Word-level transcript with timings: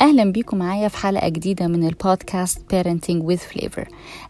أهلا 0.00 0.32
بيكم 0.32 0.56
معايا 0.58 0.88
في 0.88 0.96
حلقة 0.96 1.28
جديدة 1.28 1.66
من 1.66 1.86
البودكاست 1.88 2.58
Parenting 2.74 3.22
with 3.22 3.40
Flavor. 3.54 3.84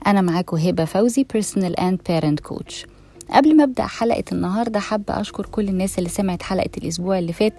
أنا 0.06 0.21
معاكم 0.21 0.56
هبة 0.56 0.85
فوزي 0.85 1.27
Personal 1.37 1.80
and 1.80 1.96
Parent 2.11 2.50
Coach. 2.53 2.87
قبل 3.30 3.56
ما 3.56 3.64
أبدأ 3.64 3.87
حلقة 3.87 4.25
النهاردة 4.33 4.80
حابة 4.80 5.21
أشكر 5.21 5.46
كل 5.46 5.69
الناس 5.69 5.98
اللي 5.98 6.09
سمعت 6.09 6.43
حلقة 6.43 6.71
الأسبوع 6.79 7.19
اللي 7.19 7.33
فات 7.33 7.54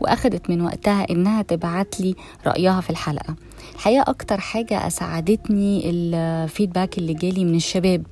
وأخدت 0.00 0.50
من 0.50 0.60
وقتها 0.60 1.06
إنها 1.10 1.42
تبعت 1.42 2.00
لي 2.00 2.14
رأيها 2.46 2.80
في 2.80 2.90
الحلقة. 2.90 3.34
الحقيقة 3.74 4.04
أكتر 4.10 4.40
حاجة 4.40 4.86
أسعدتني 4.86 5.90
الفيدباك 5.90 6.98
اللي 6.98 7.14
جالي 7.14 7.44
من 7.44 7.54
الشباب 7.54 8.06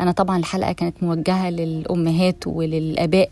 أنا 0.00 0.12
طبعا 0.12 0.38
الحلقة 0.38 0.72
كانت 0.72 1.02
موجهة 1.02 1.50
للأمهات 1.50 2.46
وللآباء 2.46 3.30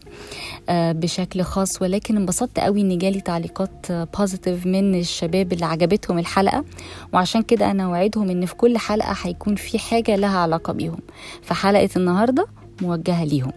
آه، 0.69 0.93
بشكل 0.93 1.43
خاص 1.43 1.83
ولكن 1.83 2.17
انبسطت 2.17 2.59
قوي 2.61 2.81
إن 2.81 2.99
جالي 2.99 3.21
تعليقات 3.21 3.93
بوزيتيف 3.93 4.67
من 4.67 4.95
الشباب 4.95 5.53
اللي 5.53 5.67
عجبتهم 5.67 6.19
الحلقة. 6.19 6.65
وعشان 7.13 7.43
كده 7.43 7.71
أنا 7.71 7.89
وعدهم 7.89 8.31
إن 8.31 8.47
في 8.47 8.55
كل 8.55 8.79
حلقة 8.79 9.17
هيكون 9.23 9.55
في 9.57 9.79
حاجة 9.79 10.17
لها 10.17 10.39
علاقة 10.39 10.73
بيهم. 10.73 10.99
فحلقة 11.43 11.89
النهاردة 11.97 12.47
موجهة 12.83 13.25
ليهم. 13.25 13.53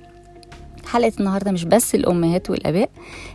حلقة 0.87 1.11
النهاردة 1.19 1.51
مش 1.51 1.63
بس 1.63 1.95
الأمهات 1.95 2.49
والآباء 2.49 2.89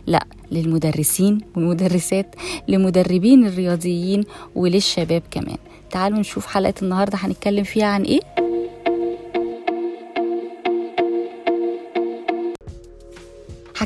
لأ 0.07 0.23
للمدرسين 0.51 1.37
والمدرسات 1.55 2.35
لمدربين 2.67 3.47
الرياضيين 3.47 4.23
وللشباب 4.55 5.21
كمان. 5.31 5.57
تعالوا 5.91 6.19
نشوف 6.19 6.45
حلقة 6.47 6.73
النهاردة 6.81 7.17
هنتكلم 7.17 7.63
فيها 7.63 7.85
عن 7.85 8.03
إيه؟ 8.03 8.19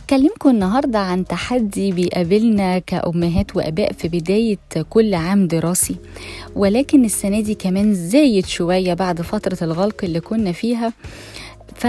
هكلمكم 0.04 0.50
النهاردة 0.50 1.00
عن 1.00 1.26
تحدي 1.26 1.92
بيقابلنا 1.92 2.80
كأمهات 2.80 3.56
وأباء 3.56 3.92
في 3.92 4.08
بداية 4.08 4.58
كل 4.90 5.14
عام 5.14 5.48
دراسي 5.48 5.96
ولكن 6.56 7.06
السنة 7.06 7.40
دي 7.42 7.56
كمان 7.56 7.94
زايد 7.94 8.46
شوية 8.46 8.94
بعد 8.94 9.22
فترة 9.22 9.58
الغلق 9.62 10.04
اللي 10.04 10.20
كنا 10.20 10.52
فيها. 10.52 10.94
ف 11.76 11.88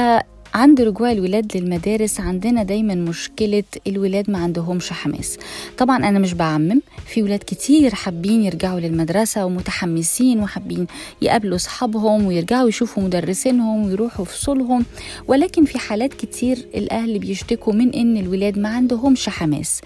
عند 0.54 0.80
رجوع 0.80 1.12
الولاد 1.12 1.56
للمدارس 1.56 2.20
عندنا 2.20 2.62
دايما 2.62 2.94
مشكلة 2.94 3.64
الولاد 3.86 4.30
ما 4.30 4.38
عندهمش 4.38 4.92
حماس. 4.92 5.38
طبعا 5.78 5.96
أنا 6.08 6.18
مش 6.18 6.32
بعمم 6.34 6.80
في 7.06 7.22
ولاد 7.22 7.38
كتير 7.46 7.94
حابين 7.94 8.42
يرجعوا 8.42 8.80
للمدرسة 8.80 9.44
ومتحمسين 9.46 10.40
وحابين 10.40 10.86
يقابلوا 11.22 11.56
أصحابهم 11.56 12.26
ويرجعوا 12.26 12.68
يشوفوا 12.68 13.02
مدرسينهم 13.02 13.86
ويروحوا 13.86 14.24
فصولهم 14.24 14.84
ولكن 15.28 15.64
في 15.64 15.78
حالات 15.78 16.14
كتير 16.14 16.58
الأهل 16.74 17.18
بيشتكوا 17.18 17.72
من 17.72 17.94
إن 17.94 18.16
الولاد 18.16 18.58
ما 18.58 18.68
عندهمش 18.68 19.28
حماس. 19.28 19.80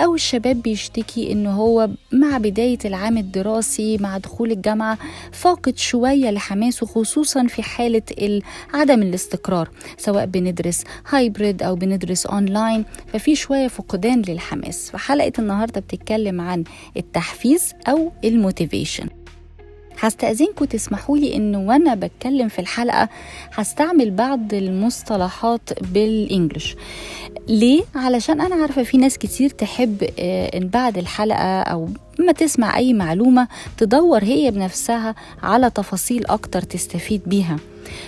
أو 0.00 0.14
الشباب 0.14 0.62
بيشتكي 0.62 1.32
إن 1.32 1.46
هو 1.46 1.88
مع 2.12 2.38
بداية 2.38 2.78
العام 2.84 3.18
الدراسي 3.18 3.96
مع 3.98 4.18
دخول 4.18 4.50
الجامعة 4.52 4.98
فاقد 5.32 5.78
شوية 5.78 6.30
لحماسه 6.30 6.86
خصوصا 6.86 7.46
في 7.46 7.62
حالة 7.62 8.02
عدم 8.74 9.02
الاستقرار. 9.02 9.68
سواء 10.08 10.26
بندرس 10.26 10.84
hybrid 11.10 11.62
أو 11.62 11.74
بندرس 11.74 12.26
اونلاين 12.26 12.84
ففي 13.12 13.34
شوية 13.34 13.68
فقدان 13.68 14.22
للحماس. 14.28 14.90
فحلقة 14.90 15.32
النهارده 15.38 15.80
بتتكلم 15.80 16.40
عن 16.40 16.64
التحفيز 16.96 17.74
أو 17.88 18.12
ال 18.24 18.31
motivation. 18.31 19.08
هستأذنكم 20.00 20.64
تسمحوا 20.64 21.18
لي 21.18 21.36
إن 21.36 21.56
وأنا 21.56 21.94
بتكلم 21.94 22.48
في 22.48 22.58
الحلقة 22.58 23.08
هستعمل 23.52 24.10
بعض 24.10 24.54
المصطلحات 24.54 25.82
بالإنجلش. 25.92 26.76
ليه؟ 27.48 27.82
علشان 27.94 28.40
أنا 28.40 28.54
عارفة 28.54 28.82
في 28.82 28.98
ناس 28.98 29.18
كتير 29.18 29.50
تحب 29.50 30.02
إن 30.54 30.68
بعد 30.68 30.98
الحلقة 30.98 31.60
أو 31.62 31.88
ما 32.18 32.32
تسمع 32.32 32.76
أي 32.76 32.92
معلومة 32.92 33.48
تدور 33.76 34.24
هي 34.24 34.50
بنفسها 34.50 35.14
على 35.42 35.70
تفاصيل 35.70 36.26
أكتر 36.26 36.62
تستفيد 36.62 37.22
بيها. 37.26 37.56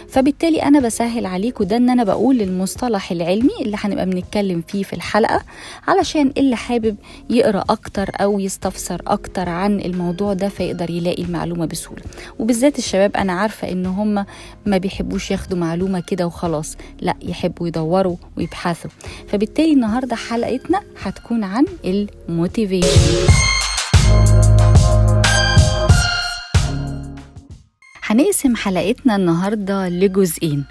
فبالتالي 0.08 0.62
أنا 0.62 0.80
بسهل 0.80 1.26
عليكم 1.26 1.64
ده 1.64 1.76
إن 1.76 1.90
أنا 1.90 2.04
بقول 2.04 2.40
المصطلح 2.42 3.10
العلمي 3.12 3.50
اللي 3.60 3.76
هنبقى 3.80 4.06
بنتكلم 4.06 4.62
فيه 4.68 4.82
في 4.82 4.92
الحلقة 4.92 5.42
علشان 5.88 6.32
اللي 6.36 6.56
حابب 6.56 6.96
يقرأ 7.30 7.64
أكتر 7.70 8.10
أو 8.20 8.40
يستفسر 8.40 9.02
أكتر 9.06 9.48
عن 9.48 9.80
الموضوع 9.80 10.32
ده 10.32 10.48
فيقدر 10.48 10.90
يلاقي 10.90 11.22
المعلومة 11.22 11.66
بسهولة. 11.66 12.02
وبالذات 12.38 12.78
الشباب 12.78 13.16
أنا 13.16 13.32
عارفة 13.32 13.72
إن 13.72 13.86
هم 13.86 14.24
ما 14.66 14.78
بيحبوش 14.78 15.30
ياخدوا 15.30 15.58
معلومة 15.58 16.00
كده 16.00 16.26
وخلاص 16.26 16.76
لأ 17.00 17.14
يحبوا 17.22 17.68
يدوروا 17.68 18.16
ويبحثوا. 18.36 18.90
فبالتالي 19.28 19.72
النهارده 19.72 20.16
حلقتنا 20.16 20.80
هتكون 21.02 21.44
عن 21.44 21.64
الموتيفيشن 21.84 23.26
هنقسم 28.02 28.56
حلقتنا 28.56 29.16
النهارده 29.16 29.88
لجزئين. 29.88 30.64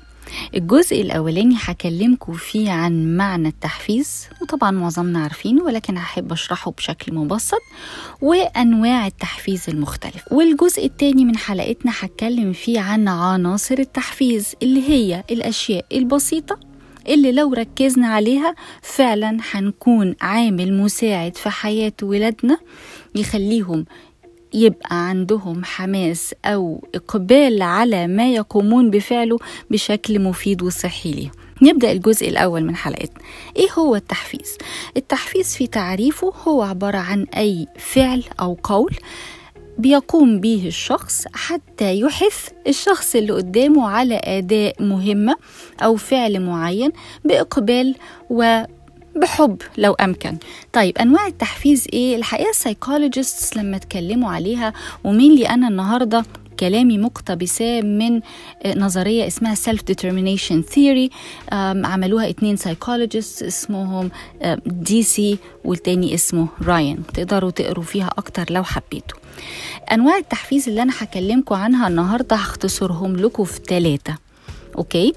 الجزء 0.56 1.02
الأولاني 1.02 1.56
هكلمكم 1.60 2.34
فيه 2.34 2.72
عن 2.72 3.18
معنى 3.18 3.48
التحفيز 3.48 4.28
وطبعا 4.42 4.72
معظمنا 4.72 5.20
عارفينه 5.20 5.64
ولكن 5.64 5.98
هحب 5.98 6.32
أشرحه 6.32 6.72
بشكل 6.72 7.14
مبسط 7.14 7.62
وأنواع 8.22 9.08
التحفيز 9.08 9.64
المختلف. 9.70 10.24
والجزء 10.32 10.86
التاني 10.86 11.26
من 11.26 11.38
حلقتنا 11.38 11.92
هتكلم 12.00 12.54
فيه 12.54 12.80
عن 12.80 13.08
عناصر 13.08 13.76
التحفيز 13.80 14.56
اللي 14.64 14.90
هي 14.90 15.24
الأشياء 15.32 15.86
البسيطة 15.92 16.60
اللي 17.08 17.32
لو 17.32 17.54
ركزنا 17.54 18.08
عليها 18.08 18.56
فعلا 18.82 19.38
هنكون 19.52 20.16
عامل 20.22 20.74
مساعد 20.74 21.38
في 21.38 21.50
حياة 21.50 21.94
ولادنا 22.02 22.58
يخليهم 23.16 23.86
يبقى 24.54 25.10
عندهم 25.10 25.64
حماس 25.64 26.34
أو 26.46 26.88
إقبال 26.96 27.62
على 27.62 28.08
ما 28.08 28.34
يقومون 28.34 28.90
بفعله 28.90 29.38
بشكل 29.72 30.20
مفيد 30.20 30.62
وصحي 30.62 31.12
ليهم. 31.12 31.32
نبدأ 31.62 31.92
الجزء 31.92 32.30
الأول 32.30 32.64
من 32.64 32.76
حلقتنا. 32.76 33.24
إيه 33.58 33.72
هو 33.80 33.96
التحفيز؟ 33.96 34.58
التحفيز 34.98 35.56
في 35.56 35.68
تعريفه 35.68 36.34
هو 36.48 36.62
عبارة 36.62 36.98
عن 36.98 37.24
أي 37.38 37.68
فعل 37.78 38.24
أو 38.40 38.58
قول 38.64 38.96
بيقوم 39.78 40.40
به 40.40 40.64
الشخص 40.68 41.26
حتى 41.34 42.00
يحث 42.00 42.50
الشخص 42.68 43.16
اللي 43.16 43.34
قدامه 43.34 43.90
على 43.90 44.22
أداء 44.24 44.84
مهمة 44.84 45.36
أو 45.82 45.96
فعل 45.96 46.40
معين 46.40 46.92
بإقبال 47.26 47.96
و 48.30 48.64
بحب 49.22 49.62
لو 49.78 49.94
أمكن. 49.94 50.38
طيب 50.74 50.98
أنواع 50.98 51.28
التحفيز 51.28 51.88
إيه؟ 51.94 52.16
الحقيقة 52.16 52.50
ال 52.50 52.57
psychologists 52.57 53.58
لما 53.58 53.78
اتكلموا 53.78 54.32
عليها 54.32 54.74
ومين 55.04 55.36
لي 55.36 55.50
أنا 55.50 55.68
النهارده 55.68 56.26
كلامي 56.60 56.98
مقتبسة 56.98 57.82
من 57.82 58.22
نظرية 58.66 59.28
اسمها 59.28 59.56
self 59.56 59.78
determination 59.92 60.64
theory 60.76 61.10
عملوها 61.86 62.30
اتنين 62.30 62.58
psychologist 62.58 63.44
اسمهم 63.44 64.12
Deci 64.66 65.38
والتاني 65.66 66.14
اسمه 66.14 66.48
راين 66.62 67.04
تقدروا 67.14 67.52
تقروا 67.52 67.84
فيها 67.84 68.10
أكتر 68.18 68.46
لو 68.50 68.64
حبيتوا. 68.64 69.18
أنواع 69.92 70.18
التحفيز 70.18 70.70
اللي 70.70 70.82
أنا 70.82 70.94
هكلمكم 71.00 71.56
عنها 71.56 71.88
النهاردة 71.88 72.36
هختصرهم 72.36 73.16
لكم 73.16 73.44
في 73.44 73.60
ثلاثة 73.68 74.16
okay؟ 74.78 75.14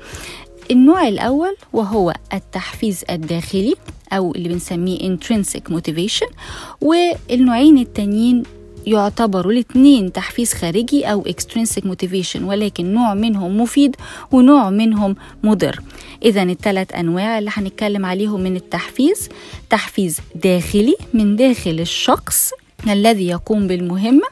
النوع 0.71 1.09
الأول 1.09 1.57
وهو 1.73 2.15
التحفيز 2.35 3.05
الداخلي 3.11 3.75
أو 4.13 4.35
اللي 4.35 4.49
بنسميه 4.49 4.99
intrinsic 5.17 5.73
motivation 5.73 6.33
والنوعين 6.81 7.79
التانيين 7.79 8.43
يعتبروا 8.87 9.53
الاثنين 9.53 10.13
تحفيز 10.13 10.53
خارجي 10.55 11.05
أو 11.05 11.25
extrinsic 11.25 11.83
motivation 11.85 12.43
ولكن 12.43 12.95
نوع 12.95 13.15
منهم 13.15 13.61
مفيد 13.61 13.97
ونوع 14.33 14.71
منهم 14.71 15.17
مضر. 15.43 15.81
إذا 16.25 16.43
الثلاث 16.43 16.95
أنواع 16.95 17.39
اللي 17.39 17.51
هنتكلم 17.55 18.07
عليهم 18.07 18.41
من 18.41 18.57
التحفيز 18.57 19.29
تحفيز 19.71 20.19
داخلي 20.35 20.95
من 21.15 21.37
داخل 21.37 21.81
الشخص 21.81 22.51
الذي 22.91 23.27
يقوم 23.27 23.67
بالمهمة 23.67 24.27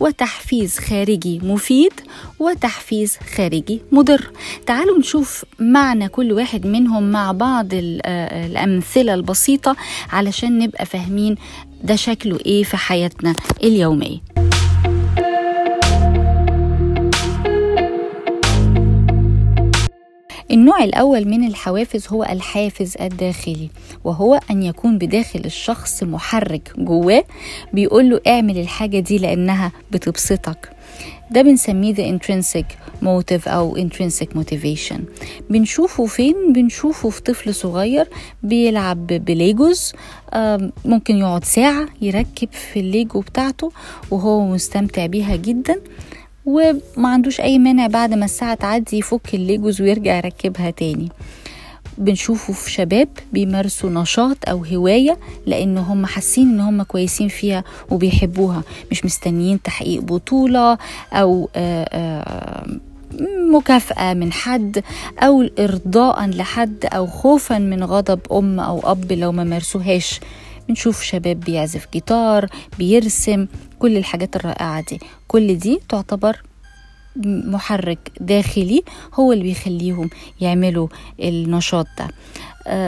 وتحفيز 0.00 0.78
خارجي 0.78 1.40
مفيد 1.42 1.92
وتحفيز 2.38 3.16
خارجي 3.36 3.80
مضر. 3.92 4.30
تعالوا 4.66 4.98
نشوف 4.98 5.44
معنى 5.58 6.08
كل 6.08 6.32
واحد 6.32 6.66
منهم 6.66 7.10
مع 7.10 7.32
بعض 7.32 7.66
الأمثلة 7.72 9.14
البسيطة 9.14 9.76
علشان 10.12 10.58
نبقى 10.58 10.86
فاهمين 10.86 11.36
ده 11.84 11.96
شكله 11.96 12.38
إيه 12.46 12.62
في 12.62 12.76
حياتنا 12.76 13.34
اليومية. 13.62 14.18
النوع 20.52 20.84
الأول 20.84 21.28
من 21.28 21.44
الحوافز 21.46 22.08
هو 22.08 22.24
الحافز 22.24 22.94
الداخلي 23.00 23.70
وهو 24.04 24.40
أن 24.50 24.62
يكون 24.62 24.98
بداخل 24.98 25.40
الشخص 25.44 26.02
محرك 26.02 26.72
جواه 26.78 27.24
بيقول 27.72 28.10
له 28.10 28.20
اعمل 28.26 28.58
الحاجة 28.58 28.98
دي 29.00 29.18
لأنها 29.18 29.72
بتبسطك. 29.90 30.68
ده 31.30 31.42
بنسميه 31.42 31.94
the 31.94 32.18
intrinsic 32.18 32.64
motive 33.04 33.48
أو 33.48 33.76
intrinsic 33.76 34.26
motivation. 34.38 35.00
بنشوفه 35.50 36.06
فين؟ 36.06 36.52
بنشوفه 36.52 37.10
في 37.10 37.22
طفل 37.22 37.54
صغير 37.54 38.08
بيلعب 38.42 39.06
بليجوز 39.06 39.92
ممكن 40.84 41.16
يقعد 41.16 41.44
ساعة 41.44 41.86
يركب 42.02 42.48
في 42.52 42.80
الليجو 42.80 43.20
بتاعته 43.20 43.72
وهو 44.10 44.46
مستمتع 44.46 45.06
بيها 45.06 45.36
جدا. 45.36 45.80
وما 46.44 47.08
عندوش 47.08 47.40
أي 47.40 47.58
مانع 47.58 47.86
بعد 47.86 48.14
ما 48.14 48.24
الساعة 48.24 48.54
تعدي 48.54 48.98
يفك 48.98 49.34
الليجوز 49.34 49.80
ويرجع 49.80 50.16
يركبها 50.16 50.70
تاني. 50.70 51.08
بنشوفه 51.98 52.52
في 52.52 52.70
شباب 52.70 53.08
بيمارسوا 53.32 53.90
نشاط 53.90 54.36
أو 54.48 54.64
هواية 54.64 55.18
لأن 55.46 55.78
هم 55.78 56.06
حاسين 56.06 56.48
إن 56.48 56.60
هم 56.60 56.82
كويسين 56.82 57.28
فيها 57.28 57.64
وبيحبوها. 57.90 58.62
مش 58.90 59.04
مستنيين 59.04 59.62
تحقيق 59.62 60.00
بطولة 60.02 60.78
أو 61.12 61.48
آآ 61.56 61.88
آآ 61.92 62.78
مكافأة 63.52 64.14
من 64.14 64.32
حد 64.32 64.82
أو 65.18 65.48
إرضاء 65.58 66.26
لحد 66.26 66.84
أو 66.84 67.06
خوفا 67.06 67.58
من 67.58 67.84
غضب 67.84 68.20
أم 68.32 68.60
أو 68.60 68.80
أب 68.92 69.12
لو 69.12 69.32
ما 69.32 69.44
مارسوهاش. 69.44 70.20
بنشوف 70.72 71.02
شباب 71.02 71.40
بيعزف 71.40 71.86
جيتار 71.92 72.48
بيرسم 72.78 73.46
كل 73.78 73.96
الحاجات 73.96 74.36
الرائعة 74.36 74.84
دي. 74.90 75.00
كل 75.28 75.58
دي 75.58 75.80
تعتبر 75.88 76.42
محرك 77.26 78.12
داخلي 78.20 78.82
هو 79.14 79.32
اللي 79.32 79.44
بيخليهم 79.44 80.10
يعملوا 80.40 80.88
النشاط 81.20 81.86
ده. 81.98 82.08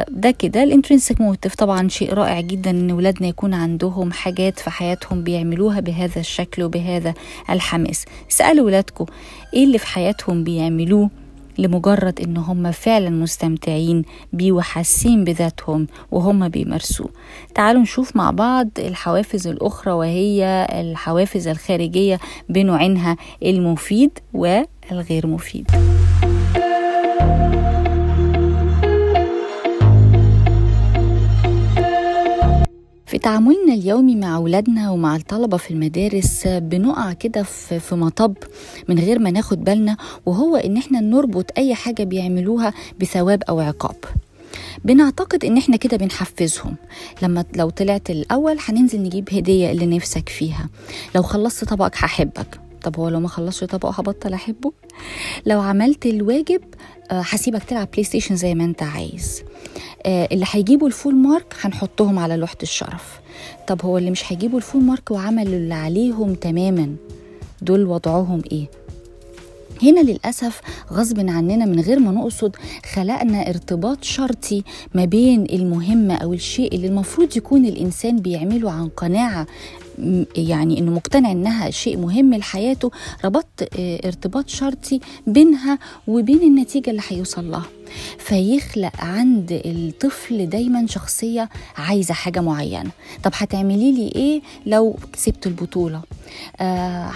ده 0.08 0.30
كده 0.30 0.62
ال 0.62 0.68
intrinsic 0.68 1.20
motive. 1.20 1.54
طبعا 1.54 1.88
شيء 1.88 2.14
رائع 2.14 2.40
جدا 2.40 2.70
إن 2.70 2.92
ولادنا 2.92 3.28
يكون 3.28 3.54
عندهم 3.54 4.12
حاجات 4.12 4.58
في 4.58 4.70
حياتهم 4.70 5.24
بيعملوها 5.24 5.80
بهذا 5.80 6.20
الشكل 6.20 6.62
وبهذا 6.62 7.14
الحماس. 7.50 8.04
اسالوا 8.30 8.66
ولادكم 8.66 9.06
إيه 9.54 9.64
اللي 9.64 9.78
في 9.78 9.86
حياتهم 9.86 10.44
بيعملوه 10.44 11.10
لمجرد 11.58 12.20
إن 12.20 12.36
هم 12.36 12.70
فعلا 12.70 13.10
مستمتعين 13.10 14.04
بيه 14.32 14.52
وحاسين 14.52 15.24
بذاتهم 15.24 15.86
وهم 16.10 16.48
بيمارسوه. 16.48 17.08
تعالوا 17.54 17.82
نشوف 17.82 18.16
مع 18.16 18.30
بعض 18.30 18.68
الحوافز 18.78 19.46
الأخرى 19.46 19.92
وهي 19.92 20.66
الحوافز 20.70 21.48
الخارجية 21.48 22.20
بنوعينها 22.48 23.16
المفيد 23.42 24.18
والغير 24.34 25.26
مفيد. 25.26 25.93
تعاملنا 33.24 33.74
اليومي 33.74 34.16
مع 34.16 34.36
أولادنا 34.36 34.90
ومع 34.90 35.16
الطلبة 35.16 35.56
في 35.56 35.70
المدارس 35.70 36.46
بنقع 36.46 37.12
كده 37.12 37.42
في 37.42 37.94
مطب 37.94 38.34
من 38.88 38.98
غير 38.98 39.18
ما 39.18 39.30
ناخد 39.30 39.64
بالنا 39.64 39.96
وهو 40.26 40.56
إن 40.56 40.76
إحنا 40.76 41.00
نربط 41.00 41.50
أي 41.58 41.74
حاجة 41.74 42.04
بيعملوها 42.04 42.72
بثواب 43.00 43.42
أو 43.42 43.60
عقاب. 43.60 43.96
بنعتقد 44.84 45.44
إن 45.44 45.56
إحنا 45.56 45.76
كده 45.76 45.96
بنحفزهم. 45.96 46.74
لما 47.22 47.44
لو 47.56 47.70
طلعت 47.70 48.10
الأول 48.10 48.56
هننزل 48.68 49.02
نجيب 49.02 49.28
هدية 49.34 49.70
اللي 49.70 49.86
نفسك 49.86 50.28
فيها. 50.28 50.68
لو 51.14 51.22
خلصت 51.22 51.64
طبقك 51.64 51.96
هحبك. 51.96 52.60
طب 52.82 52.96
هو 52.98 53.08
لو 53.08 53.20
ما 53.20 53.28
خلصش 53.28 53.64
طبقه 53.64 53.90
هبطل 53.98 54.32
أحبه؟ 54.32 54.72
لو 55.46 55.60
عملت 55.60 56.06
الواجب 56.06 56.60
هسيبك 57.10 57.62
تلعب 57.62 57.88
PlayStation 57.92 58.36
زي 58.36 58.54
ما 58.54 58.64
أنت 58.64 58.82
عايز. 58.82 59.42
اللي 60.06 60.46
هيجيبوا 60.50 60.86
الفول 60.88 61.14
مارك 61.14 61.54
هنحطهم 61.60 62.18
على 62.18 62.36
لوحة 62.36 62.56
الشرف. 62.62 63.20
طب 63.66 63.82
هو 63.84 63.98
اللي 63.98 64.10
مش 64.10 64.32
هيجيبوا 64.32 64.58
الفول 64.58 64.82
مارك 64.82 65.10
وعملوا 65.10 65.54
اللي 65.54 65.74
عليهم 65.74 66.34
تماما 66.34 66.94
دول 67.62 67.86
وضعهم 67.86 68.42
إيه؟ 68.52 68.66
هنا 69.82 70.00
للأسف 70.00 70.60
غصب 70.92 71.18
عننا 71.20 71.64
من 71.64 71.80
غير 71.80 71.98
ما 71.98 72.10
نقصد 72.10 72.56
خلقنا 72.94 73.48
ارتباط 73.48 74.04
شرطي 74.04 74.62
ما 74.94 75.04
بين 75.04 75.46
المهمة 75.52 76.14
أو 76.14 76.32
الشيء 76.32 76.74
اللي 76.74 76.86
المفروض 76.86 77.36
يكون 77.36 77.64
الإنسان 77.66 78.16
بيعمله 78.16 78.70
عن 78.70 78.88
قناعة 78.88 79.46
يعني 80.36 80.78
إنه 80.78 80.90
مقتنع 80.90 81.32
إنها 81.32 81.70
شيء 81.70 81.96
مهم 81.96 82.34
لحياته 82.34 82.90
ربطت 83.24 83.68
ارتباط 84.06 84.48
شرطي 84.48 85.00
بينها 85.26 85.78
وبين 86.08 86.42
النتيجة 86.42 86.90
اللي 86.90 87.02
هيوصل 87.08 87.50
لها. 87.50 87.66
فيخلق 88.18 88.92
عند 88.98 89.62
الطفل 89.64 90.48
دايما 90.48 90.86
شخصية 90.86 91.48
عايزة 91.76 92.14
حاجة 92.14 92.40
معينة. 92.40 92.90
طب 93.22 93.32
هتعملي 93.34 93.92
لي 93.92 94.12
إيه 94.14 94.42
لو 94.66 94.96
كسبت 95.12 95.46
البطولة؟ 95.46 96.02
آه 96.60 97.06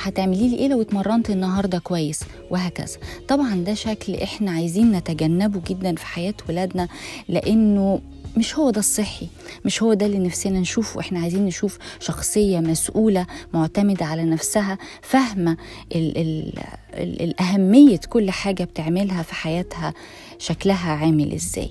لي 0.49 0.57
إيه 0.57 0.69
لو 0.69 0.81
اتمرنت 0.83 1.31
النهارده 1.31 1.79
كويس؟ 1.79 2.21
وهكذا. 2.51 2.97
طبعا 3.29 3.55
ده 3.55 3.75
شكل 3.75 4.15
إحنا 4.15 4.51
عايزين 4.51 4.93
نتجنبه 4.93 5.61
جدا 5.69 5.95
في 5.95 6.07
حياة 6.07 6.35
ولادنا 6.49 6.89
لأنه 7.29 8.01
مش 8.39 8.59
هو 8.59 8.71
ده 8.71 8.79
الصحي 8.79 9.29
مش 9.65 9.83
هو 9.83 9.95
ده 9.95 10.07
اللي 10.07 10.19
نفسنا 10.19 10.61
نشوفه. 10.61 11.01
إحنا 11.01 11.21
عايزين 11.21 11.45
نشوف 11.47 11.79
شخصية 12.01 12.61
مسؤولة 12.61 13.27
معتمدة 13.55 14.05
على 14.07 14.25
نفسها 14.25 14.79
فاهمة 15.03 15.57
ال 15.95 16.19
ال 16.19 16.53
ال 16.95 17.23
الأهمية 17.23 18.01
كل 18.09 18.31
حاجة 18.31 18.65
بتعملها 18.65 19.23
في 19.23 19.35
حياتها 19.35 19.95
شكلها 20.39 20.91
عامل 20.93 21.33
إزاي. 21.33 21.71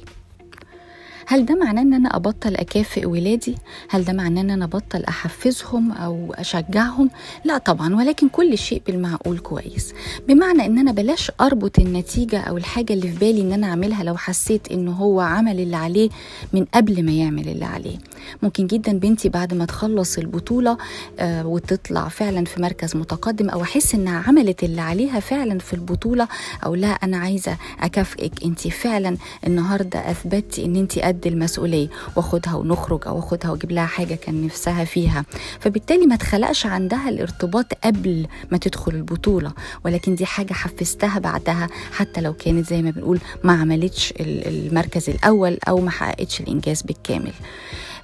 هل 1.29 1.45
ده 1.45 1.56
معناه 1.56 1.81
إن 1.81 1.94
أنا 1.94 2.15
أبطل 2.15 2.56
أكافئ 2.56 3.06
ولادي؟ 3.06 3.56
هل 3.89 4.03
ده 4.06 4.13
معناه 4.13 4.41
إن 4.41 4.50
أنا 4.50 4.65
أبطل 4.65 5.03
أحفزهم 5.03 5.91
أو 5.91 6.33
أشجعهم؟ 6.33 7.09
لا 7.45 7.57
طبعا 7.57 7.95
ولكن 7.95 8.29
كل 8.29 8.57
شيء 8.57 8.81
بالمعقول 8.88 9.39
كويس. 9.39 9.94
بمعنى 10.27 10.65
إن 10.65 10.77
أنا 10.77 10.91
بلاش 10.91 11.31
أربط 11.41 11.79
النتيجة 11.79 12.39
أو 12.41 12.57
الحاجة 12.57 12.94
اللي 12.94 13.07
في 13.12 13.18
بالي 13.19 13.41
إن 13.41 13.53
أنا 13.53 13.68
أعملها 13.68 14.03
لو 14.03 14.18
حسيت 14.18 14.71
انه 14.71 14.91
هو 14.91 15.19
عمل 15.21 15.59
اللي 15.59 15.75
عليه 15.77 16.09
من 16.53 16.65
قبل 16.74 17.06
ما 17.06 17.12
يعمل 17.12 17.47
اللي 17.50 17.65
عليه. 17.65 17.97
ممكن 18.44 18.68
جدا 18.68 19.00
بنتي 19.00 19.29
بعد 19.29 19.53
ما 19.53 19.65
تخلص 19.65 20.18
البطولة 20.18 20.77
آه 21.19 21.47
وتطلع 21.47 22.07
فعلا 22.07 22.45
في 22.45 22.62
مركز 22.62 22.95
متقدم 22.95 23.50
أو 23.50 23.62
أحس 23.62 23.95
إنها 23.95 24.24
عملت 24.27 24.63
اللي 24.63 24.81
عليها 24.81 25.19
فعلا 25.19 25.59
في 25.59 25.74
البطولة 25.74 26.27
أو 26.65 26.75
لا 26.75 26.88
أنا 26.88 27.18
عايزة 27.18 27.57
أكافئك. 27.79 28.44
انت 28.45 28.68
فعلا 28.68 29.18
النهارده 29.47 30.12
أثبتي 30.12 30.65
إن 30.65 30.75
انت 30.75 31.00
قد 31.00 31.16
المسؤولية 31.25 31.87
واخدها 32.15 32.55
ونخرج 32.55 33.07
أو 33.07 33.19
اخدها 33.19 33.51
وأجيب 33.51 33.71
لها 33.71 33.85
حاجة 33.85 34.15
كان 34.15 34.45
نفسها 34.45 34.83
فيها. 34.85 35.25
فبالتالي 35.59 36.05
ما 36.05 36.15
تخلقش 36.15 36.65
عندها 36.65 37.09
الارتباط 37.09 37.73
قبل 37.83 38.27
ما 38.51 38.57
تدخل 38.57 38.91
البطولة 38.95 39.51
ولكن 39.85 40.15
دي 40.15 40.25
حاجة 40.25 40.53
حفزتها 40.53 41.19
بعدها 41.19 41.67
حتى 41.91 42.21
لو 42.21 42.33
كانت 42.33 42.67
زي 42.69 42.81
ما 42.81 42.89
بنقول 42.91 43.19
ما 43.43 43.53
عملتش 43.53 44.13
المركز 44.19 45.09
الأول 45.09 45.57
أو 45.67 45.79
ما 45.79 45.91
حققتش 45.91 46.41
الإنجاز 46.41 46.81
بالكامل. 46.81 47.33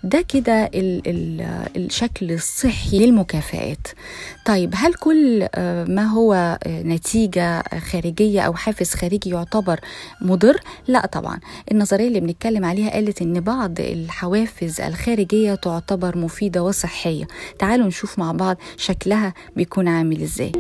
ده 0.04 0.22
كده 0.22 0.70
الشكل 1.76 2.32
الصحي 2.32 3.00
للمكافآت. 3.06 3.88
طيب 4.46 4.74
هل 4.75 4.94
كل 4.94 5.48
ما 5.88 6.04
هو 6.04 6.60
نتيجة 6.68 7.63
خارجية 7.92 8.42
أو 8.42 8.54
حافز 8.54 8.94
خارجي 8.94 9.30
يعتبر 9.30 9.80
مضر؟ 10.22 10.60
لا 10.88 11.06
طبعا. 11.06 11.39
النظرية 11.72 12.08
اللي 12.08 12.20
بنتكلم 12.20 12.66
عليها 12.66 12.89
قالت 12.89 13.22
إن 13.22 13.39
بعض 13.39 13.80
الحوافز 13.80 14.82
الخارجية 14.82 15.56
تعتبر 15.56 16.18
مفيدة 16.18 16.63
وصحية. 16.63 17.27
تعالوا 17.60 17.88
نشوف 17.88 18.20
مع 18.20 18.32
بعض 18.32 18.58
شكلها 18.77 19.34
بيكون 19.56 19.88
عامل 19.88 20.22
إزاي. 20.22 20.51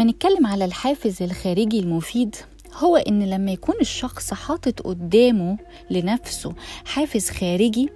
نتكلم 0.00 0.46
على 0.46 0.64
الحافز 0.64 1.22
الخارجي 1.22 1.80
المفيد. 1.80 2.36
هو 2.74 2.96
إن 2.96 3.22
لما 3.30 3.52
يكون 3.52 3.74
الشخص 3.80 4.34
حاطط 4.34 4.80
قدامه 4.80 5.56
لنفسه 5.90 6.52
حافز 6.84 7.30
خارجي 7.30 7.88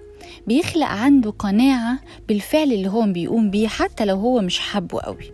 بيخلق 0.46 0.86
عنده 0.86 1.30
قناعة 1.30 1.98
بالفعل 2.28 2.72
اللي 2.72 2.88
هو 2.88 3.02
بيقوم 3.12 3.50
بيه 3.50 3.68
حتى 3.68 4.04
لو 4.04 4.16
هو 4.16 4.40
مش 4.40 4.58
حابه 4.58 5.00
قوي 5.00 5.32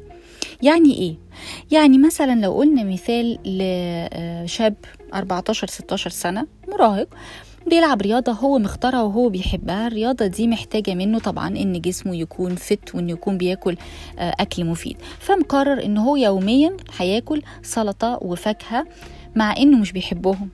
يعني 0.62 0.94
إيه؟ 0.94 1.14
يعني 1.70 1.98
مثلا 1.98 2.40
لو 2.40 2.52
قلنا 2.52 2.84
مثال 2.84 3.38
لشاب 4.44 4.74
14 5.14 5.66
16 5.66 6.10
سنة 6.10 6.46
مراهق 6.68 7.08
بيلعب 7.66 8.02
رياضة 8.02 8.32
هو 8.32 8.58
مختارها 8.58 9.02
وهو 9.02 9.28
بيحبها 9.28 9.86
الرياضة 9.86 10.26
دي 10.26 10.46
محتاجة 10.48 10.94
منه 10.94 11.18
طبعا 11.18 11.48
إن 11.48 11.80
جسمه 11.80 12.16
يكون 12.16 12.54
فت 12.56 12.94
وإنه 12.94 13.12
يكون 13.12 13.38
بياكل 13.38 13.76
أكل 14.18 14.64
مفيد 14.64 14.96
فمقرر 15.18 15.84
إن 15.84 15.98
هو 15.98 16.16
يوميا 16.16 16.76
هياكل 16.98 17.42
سلطة 17.62 18.18
وفاكهة 18.22 18.86
مع 19.36 19.56
إنه 19.56 19.78
مش 19.78 19.92
بيحبهم. 19.92 20.48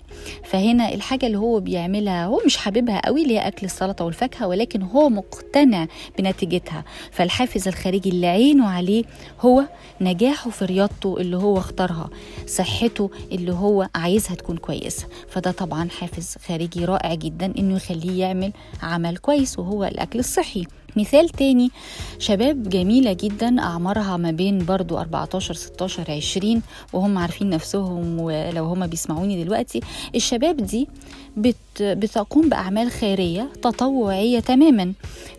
فهنا 0.44 0.94
الحاجة 0.94 1.26
اللي 1.26 1.38
هو 1.38 1.60
بيعملها 1.60 2.24
هو 2.26 2.40
مش 2.46 2.56
حاببها 2.56 3.00
قوي 3.06 3.22
اللي 3.22 3.34
هي 3.34 3.48
أكل 3.48 3.66
السلطة 3.66 4.04
والفاكهة 4.04 4.46
ولكن 4.46 4.82
هو 4.82 5.08
مقتنع 5.08 5.86
بنتيجتها. 6.18 6.84
فالحافز 7.12 7.68
الخارجي 7.68 8.08
اللي 8.08 8.26
عينه 8.26 8.68
عليه 8.68 9.04
هو 9.40 9.64
نجاحه 10.00 10.50
في 10.50 10.64
رياضته 10.64 11.16
اللي 11.20 11.36
هو 11.36 11.58
اختارها 11.58 12.10
صحته 12.46 13.10
اللي 13.32 13.52
هو 13.52 13.88
عايزها 13.94 14.34
تكون 14.34 14.56
كويسة. 14.56 15.06
فده 15.28 15.50
طبعا 15.50 15.88
حافز 15.88 16.34
خارجي 16.46 16.84
رائع 16.84 17.14
جدا 17.14 17.52
إنه 17.58 17.76
يخليه 17.76 18.20
يعمل 18.20 18.52
عمل 18.82 19.16
كويس 19.16 19.58
وهو 19.58 19.84
الأكل 19.84 20.18
الصحي. 20.18 20.66
مثال 20.96 21.28
تاني 21.28 21.70
شباب 22.18 22.68
جميلة 22.68 23.12
جدا 23.12 23.60
أعمارها 23.60 24.16
ما 24.16 24.30
بين 24.30 24.64
برضو 24.64 24.98
14 24.98 25.54
16 25.54 26.10
20 26.10 26.62
وهم 26.92 27.18
عارفين 27.18 27.50
نفسهم 27.50 28.20
ولو 28.20 28.64
هم 28.64 28.86
بيسمعوني 28.86 29.44
دلوقتي 29.44 29.80
الشباب 30.14 30.56
دي 30.56 30.88
بت 31.36 31.56
بتقوم 31.80 32.48
بأعمال 32.48 32.90
خيرية 32.90 33.48
تطوعية 33.62 34.40
تماما. 34.40 34.92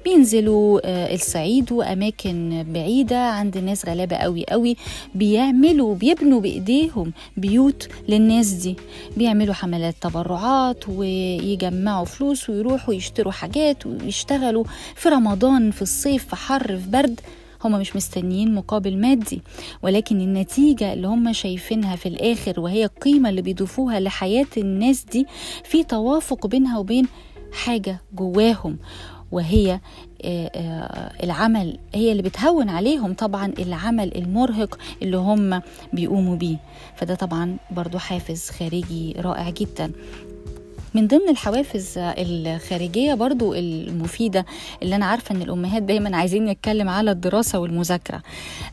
بينزلوا 0.05 0.79
آه، 0.83 1.13
الصعيد 1.15 1.71
وأماكن 1.71 2.65
بعيدة 2.73 3.17
عند 3.29 3.57
ناس 3.57 3.85
غلابة 3.85 4.15
قوي 4.15 4.45
قوي 4.49 4.75
بيعملوا 5.15 5.95
بيبنوا 5.95 6.41
بإيديهم 6.41 7.13
بيوت 7.37 7.87
للناس 8.09 8.47
دي. 8.51 8.75
بيعملوا 9.17 9.53
حملات 9.53 9.95
تبرعات 10.01 10.89
ويجمعوا 10.89 12.05
فلوس 12.05 12.49
ويروحوا 12.49 12.93
يشتروا 12.93 13.31
حاجات 13.31 13.85
ويشتغلوا 13.85 14.63
في 14.95 15.09
رمضان 15.09 15.71
في 15.71 15.81
الصيف 15.81 16.25
في 16.27 16.35
حر 16.35 16.77
في 16.77 16.89
برد. 16.89 17.19
هم 17.63 17.71
مش 17.71 17.95
مستنيين 17.95 18.55
مقابل 18.55 18.97
مادي. 18.97 19.41
ولكن 19.83 20.21
النتيجة 20.21 20.93
اللي 20.93 21.07
هم 21.07 21.33
شايفينها 21.33 21.95
في 21.95 22.05
الآخر 22.09 22.59
وهي 22.59 22.85
القيمة 22.85 23.29
اللي 23.29 23.41
بيضيفوها 23.41 23.99
لحياة 23.99 24.47
الناس 24.57 25.03
دي 25.11 25.25
في 25.63 25.83
توافق 25.83 26.47
بينها 26.47 26.79
وبين 26.79 27.07
حاجة 27.51 28.01
جواهم. 28.15 28.77
وهي 29.31 29.79
آه، 30.25 30.51
آه، 30.55 31.23
العمل 31.23 31.77
هي 31.93 32.11
اللي 32.11 32.23
بتهون 32.23 32.69
عليهم 32.69 33.13
طبعا 33.13 33.53
العمل 33.59 34.17
المرهق 34.17 34.77
اللي 35.01 35.17
هم 35.17 35.61
بيقوموا 35.93 36.35
بيه. 36.35 36.57
فده 36.95 37.15
طبعا 37.15 37.57
برضو 37.71 37.97
حافز 37.97 38.49
خارجي 38.49 39.15
رائع 39.19 39.49
جدا. 39.49 39.91
من 40.93 41.07
ضمن 41.07 41.29
الحوافز 41.29 41.93
الخارجية 41.97 43.13
برضو 43.13 43.53
المفيدة 43.53 44.45
اللي 44.83 44.95
أنا 44.95 45.05
عارفة 45.05 45.35
أن 45.35 45.41
الأمهات 45.41 45.83
دايما 45.83 46.17
عايزين 46.17 46.45
نتكلم 46.45 46.89
على 46.89 47.11
الدراسة 47.11 47.59
والمذاكرة. 47.59 48.21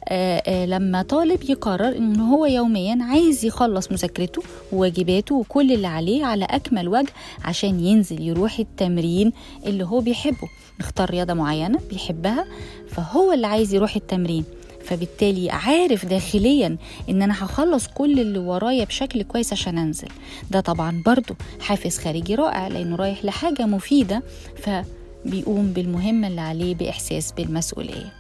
آه، 0.09 0.43
آه، 0.47 0.67
لما 0.67 1.03
طالب 1.03 1.43
يقرر 1.51 1.97
أنه 1.97 2.35
هو 2.35 2.47
يوميا 2.47 2.99
عايز 3.01 3.45
يخلص 3.45 3.93
مذاكرته 3.93 4.43
وواجباته 4.73 5.35
وكل 5.35 5.73
اللي 5.73 5.87
عليه 5.87 6.25
على 6.25 6.45
أكمل 6.45 6.89
وجه 6.89 7.13
عشان 7.45 7.81
ينزل 7.81 8.23
يروح 8.23 8.59
التمرين 8.59 9.33
اللي 9.67 9.85
هو 9.85 10.01
بيحبه 10.01 10.49
نختار 10.81 11.11
رياضة 11.11 11.35
معينة 11.35 11.79
بيحبها 11.91 12.45
فهو 12.89 13.33
اللي 13.33 13.47
عايز 13.47 13.75
يروح 13.75 13.97
التمرين. 13.97 14.45
فبالتالي 14.87 15.51
عارف 15.51 16.07
داخليا 16.07 16.77
إن 17.09 17.23
أنا 17.23 17.45
هخلص 17.45 17.87
كل 17.87 18.21
اللي 18.21 18.39
ورايا 18.39 18.85
بشكل 18.85 19.23
كويس 19.23 19.53
عشان 19.53 19.79
أنزل. 19.79 20.09
ده 20.51 20.61
طبعا 20.61 21.03
برضو 21.07 21.35
حافز 21.61 21.99
خارجي 21.99 22.35
رائع 22.35 22.69
لأنه 22.69 22.97
رايح 22.97 23.25
لحاجة 23.25 23.67
مفيدة 23.67 24.23
فبيقوم 24.57 25.73
بالمهمة 25.73 26.29
اللي 26.29 26.41
عليه 26.41 26.75
بإحساس 26.75 27.33
بالمسؤولية. 27.33 28.13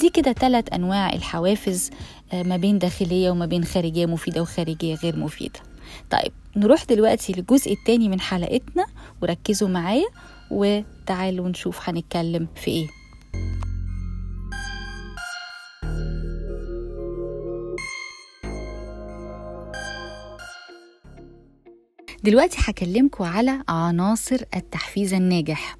دي 0.00 0.10
كده 0.10 0.32
ثلاث 0.32 0.64
أنواع 0.74 1.12
الحوافز 1.12 1.90
آه، 2.32 2.42
ما 2.42 2.56
بين 2.56 2.78
داخلية 2.78 3.30
وما 3.30 3.46
بين 3.46 3.64
خارجية 3.64 4.06
مفيدة 4.06 4.42
وخارجية 4.42 4.94
غير 4.94 5.16
مفيدة. 5.16 5.60
طيب 6.10 6.32
نروح 6.56 6.84
دلوقتي 6.84 7.32
للجزء 7.32 7.72
الثاني 7.72 8.08
من 8.08 8.20
حلقتنا 8.20 8.86
وركزوا 9.22 9.68
معايا 9.68 10.06
وتعالوا 10.50 11.48
نشوف 11.48 11.88
هنتكلم 11.88 12.46
في 12.56 12.70
إيه. 12.70 12.86
دلوقتي 22.24 22.56
هكلمكم 22.60 23.24
على 23.24 23.62
عناصر 23.68 24.36
التحفيز 24.56 25.14
الناجح. 25.14 25.76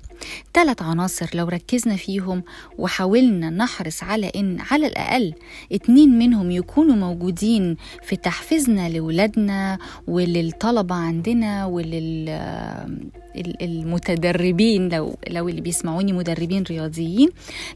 ثلاث 0.55 0.83
عناصر 0.83 1.31
لو 1.35 1.49
ركزنا 1.49 1.97
فيهم 1.97 2.43
وحاولنا 2.79 3.51
نحرص 3.51 4.03
على 4.03 4.33
إن 4.37 4.61
على 4.71 4.87
الأقل 4.87 5.35
اتنين 5.73 6.19
منهم 6.19 6.51
يكونوا 6.51 6.97
موجودين 6.97 7.77
في 8.03 8.17
تحفيزنا 8.17 8.89
لولادنا 8.89 9.79
وللطلبة 10.09 10.95
عندنا 10.95 11.67
وللمتدربين 13.61 14.89
لو 14.89 15.17
لو 15.31 15.49
اللي 15.49 15.61
بيسمعوني 15.61 16.13
مدربين 16.13 16.63
رياضيين. 16.63 17.29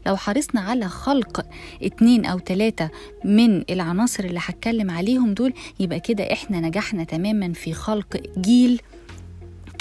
لو 0.07 0.15
حرصنا 0.17 0.61
على 0.61 0.87
خلق 0.89 1.45
اتنين 1.83 2.25
أو 2.25 2.39
ثلاثة 2.39 2.89
من 3.25 3.63
العناصر 3.69 4.23
اللي 4.23 4.39
هتكلم 4.43 4.91
عليهم 4.91 5.33
دول 5.33 5.53
يبقى 5.79 5.99
كده 5.99 6.33
إحنا 6.33 6.59
نجحنا 6.59 7.03
تماما 7.03 7.53
في 7.53 7.73
خلق 7.73 8.17
جيل 8.37 8.81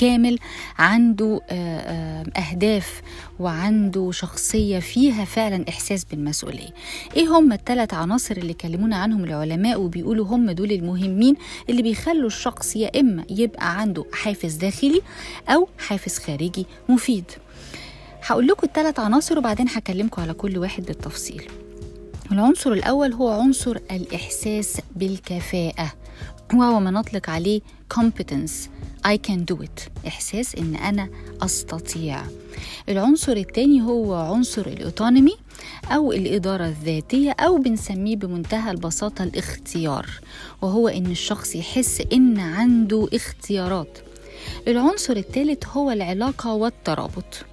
كامل 0.05 0.39
عنده 0.79 1.41
آه، 1.51 1.79
آه، 1.79 2.41
أهداف 2.41 3.03
وعنده 3.39 4.11
شخصية 4.13 4.79
فيها 4.79 5.25
فعلا 5.25 5.65
إحساس 5.69 6.05
بالمسؤولية. 6.05 6.69
إيه 7.17 7.29
هم 7.39 7.53
الثلاث 7.53 7.95
عناصر 7.95 8.37
اللي 8.37 8.55
كلمونا 8.55 8.97
عنهم 8.97 9.25
العلماء 9.25 9.81
وبيقولوا 9.81 10.27
هم 10.27 10.51
دول 10.51 10.73
المهمين 10.73 11.37
اللي 11.69 11.83
بيخلوا 11.83 12.27
الشخص 12.27 12.77
يا 12.77 13.01
إما 13.01 13.25
يبقى 13.31 13.81
عنده 13.81 14.05
حافز 14.13 14.55
داخلي 14.55 15.01
أو 15.49 15.69
حافز 15.79 16.19
خارجي 16.19 16.67
مفيد. 16.89 17.25
هقول 18.27 18.47
لكم 18.47 18.67
الثلاث 18.67 19.01
عناصر 19.01 19.39
وبعدين 19.39 19.69
هكلمكم 19.69 20.23
على 20.23 20.33
كل 20.33 20.59
واحد 20.59 20.85
بالتفصيل. 20.87 21.43
العنصر 22.33 22.73
الأول 22.73 23.13
هو 23.13 23.29
عنصر 23.29 23.77
الإحساس 23.91 24.81
بالكفاءة 24.97 25.93
وهو 26.55 26.81
ما 26.81 26.91
نطلق 26.91 27.31
عليه 27.31 27.61
competence. 27.95 28.53
I 29.07 29.17
can 29.17 29.45
do 29.55 29.63
it. 29.63 30.07
إحساس 30.07 30.55
إن 30.55 30.77
أنا 30.77 31.09
أستطيع. 31.43 32.23
العنصر 32.89 33.33
الثاني 33.37 33.83
هو 33.83 34.15
عنصر 34.15 34.67
الأوتونومي 34.67 35.35
أو 35.91 36.13
الإدارة 36.13 36.67
الذاتية 36.67 37.31
أو 37.31 37.59
بنسميه 37.59 38.17
بمنتهى 38.17 38.71
البساطة 38.71 39.25
الاختيار 39.25 40.07
وهو 40.63 40.89
إن 40.89 41.07
الشخص 41.07 41.55
يحس 41.55 42.03
إن 42.13 42.39
عنده 42.39 43.09
اختيارات. 43.15 43.99
العنصر 44.69 45.17
الثالث 45.17 45.67
هو 45.67 45.91
العلاقة 45.91 46.53
والترابط. 46.55 47.45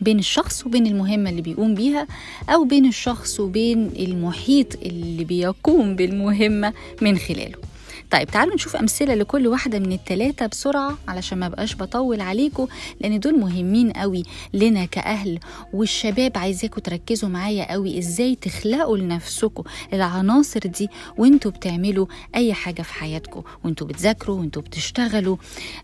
بين 0.00 0.18
الشخص 0.18 0.66
وبين 0.66 0.86
المهمة 0.86 1.30
اللي 1.30 1.42
بيقوم 1.42 1.74
بيها 1.74 2.06
أو 2.48 2.64
بين 2.64 2.86
الشخص 2.86 3.40
وبين 3.40 3.90
المحيط 3.98 4.74
اللي 4.82 5.24
بيقوم 5.24 5.96
بالمهمة 5.96 6.72
من 7.00 7.18
خلاله. 7.18 7.71
طيب 8.12 8.26
تعالوا 8.30 8.54
نشوف 8.54 8.76
أمثلة 8.76 9.14
لكل 9.14 9.46
واحدة 9.46 9.78
من 9.78 9.92
التلاتة 9.92 10.46
بسرعة 10.46 10.98
علشان 11.08 11.38
ما 11.38 11.48
بقاش 11.48 11.76
بطول 11.76 12.20
عليكم 12.20 12.66
لأن 13.00 13.20
دول 13.20 13.38
مهمين 13.38 13.90
قوي 13.90 14.22
لنا 14.54 14.84
كأهل 14.84 15.38
والشباب 15.72 16.32
عايزاكم 16.38 16.80
تركزوا 16.80 17.28
معايا 17.28 17.72
قوي 17.72 17.98
إزاي 17.98 18.34
تخلقوا 18.34 18.98
لنفسكم 18.98 19.62
العناصر 19.92 20.60
دي 20.60 20.88
وانتوا 21.18 21.50
بتعملوا 21.50 22.06
أي 22.34 22.54
حاجة 22.54 22.82
في 22.82 22.94
حياتكم 22.94 23.42
وانتوا 23.64 23.86
بتذاكروا 23.86 24.38
وانتوا 24.40 24.62
بتشتغلوا. 24.62 25.36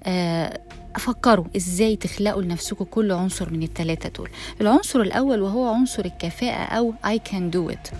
آه 0.05 0.61
فكروا 0.99 1.45
إزاي 1.57 1.97
تخلقوا 1.97 2.43
لنفسكم 2.43 2.85
كل 2.85 3.13
عنصر 3.13 3.51
من 3.53 3.63
الثلاثه 3.63 4.09
دول. 4.09 4.31
العنصر 4.61 5.01
الأول 5.01 5.41
وهو 5.43 5.69
عنصر 5.75 6.05
الكفاءة 6.05 6.63
أو 6.65 6.95
I 7.07 7.19
can 7.31 7.57
do 7.57 7.75
it. 7.75 7.95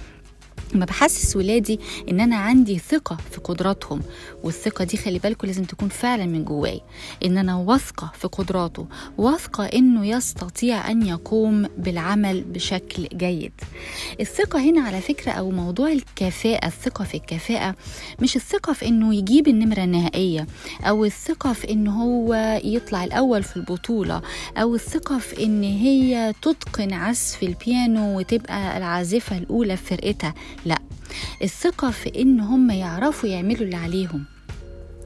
لما 0.75 0.85
بحسس 0.85 1.37
ولادي 1.37 1.81
إن 2.11 2.21
أنا 2.21 2.37
عندي 2.37 2.79
ثقة 2.79 3.17
في 3.31 3.39
قدراتهم 3.41 4.01
والثقة 4.43 4.85
دي 4.85 4.97
خلي 4.97 5.19
بالكم 5.19 5.47
لازم 5.47 5.65
تكون 5.65 5.89
فعلا 5.89 6.27
من 6.27 6.45
جواي. 6.45 6.81
إن 7.25 7.39
أنا 7.39 7.57
واثقة 7.57 8.13
في 8.19 8.29
قدراته 8.29 8.87
واثقة 9.19 9.65
إنه 9.65 10.07
يستطيع 10.07 10.91
أن 10.91 11.07
يقوم 11.07 11.67
بالعمل 11.79 12.41
بشكل 12.41 13.09
جيد. 13.15 13.53
الثقة 14.21 14.61
هنا 14.61 14.81
على 14.81 15.01
فكرة 15.01 15.33
أو 15.33 15.51
موضوع 15.51 15.93
الكفاءة 15.93 16.67
الثقة 16.67 17.05
في 17.05 17.15
الكفاءة 17.17 17.75
مش 18.23 18.37
الثقة 18.37 18.73
في 18.73 18.89
إنه 18.89 19.15
يجيب 19.15 19.49
النمرة 19.49 19.85
النهائية 19.85 20.47
أو 20.83 21.05
الثقة 21.05 21.53
في 21.53 21.71
إن 21.71 21.87
هو 21.89 22.61
يطلع 22.65 23.05
الأول 23.05 23.43
في 23.43 23.57
البطولة 23.57 24.23
أو 24.57 24.75
الثقة 24.75 25.19
في 25.19 25.45
إن 25.45 25.63
هي 25.63 26.33
تتقن 26.43 26.93
عزف 26.93 27.43
البيانو 27.43 28.19
وتبقى 28.19 28.79
العازفة 28.79 29.39
الأولى 29.39 29.77
في 29.77 29.85
فرقتها. 29.97 30.35
لا. 30.65 30.79
الثقة 31.43 31.91
في 31.91 32.23
إن 32.23 32.41
هم 32.41 32.71
يعرفوا 32.71 33.29
يعملوا 33.29 33.63
اللي 33.63 33.77
عليهم. 33.77 34.25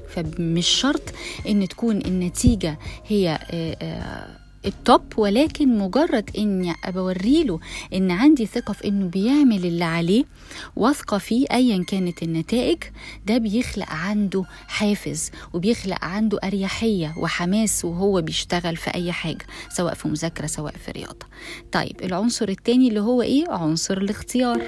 فمش 0.09 0.67
شرط 0.67 1.03
إن 1.49 1.69
تكون 1.69 1.97
النتيجة 1.97 2.79
هي 3.07 3.39
آه، 3.51 3.77
آه، 3.83 4.43
التوب 4.67 5.03
ولكن 5.17 5.79
مجرد 5.79 6.31
اني 6.39 6.75
بوري 6.89 7.45
له 7.45 7.61
إن 7.95 8.11
عندي 8.11 8.47
ثقة 8.47 8.73
في 8.73 8.89
إنه 8.89 9.07
بيعمل 9.07 9.67
اللي 9.67 9.85
عليه 9.85 10.25
واثقة 10.77 11.19
فيه 11.19 11.47
ايا 11.53 11.85
كانت 11.85 12.23
النتائج 12.23 12.79
ده 13.27 13.39
بيخلق 13.39 13.91
عنده 13.91 14.45
حافز 14.67 15.31
وبيخلق 15.53 16.05
عنده 16.05 16.39
أريحية 16.45 17.15
وحماس 17.17 17.85
وهو 17.85 18.21
بيشتغل 18.23 18.77
في 18.77 18.95
أي 18.95 19.13
حاجة 19.13 19.47
سواء 19.69 19.95
في 19.95 20.09
مذاكرة 20.09 20.47
سواء 20.47 20.73
في 20.77 20.91
رياضة. 20.91 21.27
طيب 21.73 21.97
العنصر 22.05 22.49
التاني 22.49 22.89
اللي 22.89 23.01
هو 23.01 23.23
إيه؟ 23.23 23.45
عنصر 23.51 23.99
الاختيار. 23.99 24.63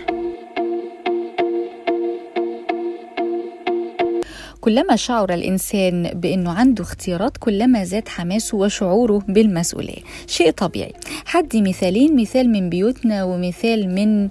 كلما 4.65 4.97
شعر 4.97 5.35
الإنسان 5.35 6.03
بأنه 6.15 6.51
عنده 6.51 6.83
اختيارات 6.85 7.37
كلما 7.37 7.85
زاد 7.85 8.09
حماسه 8.09 8.57
وشعوره 8.57 9.23
بالمسؤولية. 9.29 10.03
شيء 10.27 10.51
طبيعي. 10.51 10.93
حدي 11.25 11.63
مثالين 11.63 12.17
مثال 12.17 12.51
من 12.51 12.71
بيوتنا 12.71 13.25
ومثال 13.25 13.95
من 13.95 14.29